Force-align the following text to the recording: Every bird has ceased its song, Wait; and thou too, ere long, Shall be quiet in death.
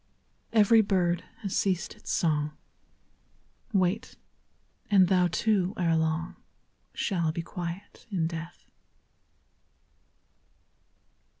Every 0.51 0.81
bird 0.81 1.23
has 1.43 1.55
ceased 1.55 1.93
its 1.93 2.11
song, 2.11 2.57
Wait; 3.71 4.17
and 4.89 5.07
thou 5.09 5.27
too, 5.27 5.75
ere 5.77 5.95
long, 5.95 6.37
Shall 6.91 7.31
be 7.31 7.43
quiet 7.43 8.07
in 8.09 8.25
death. 8.25 8.65